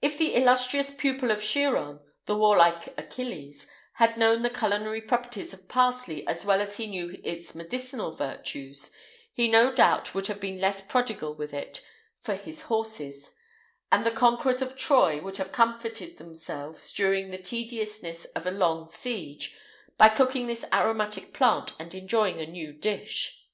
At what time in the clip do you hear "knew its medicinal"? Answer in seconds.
6.86-8.12